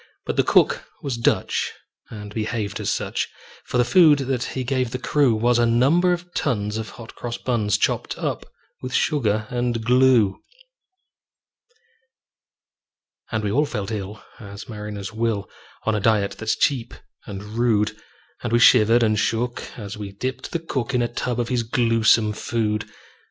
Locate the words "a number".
5.59-6.11